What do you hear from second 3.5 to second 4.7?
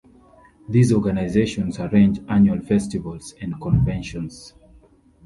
conventions.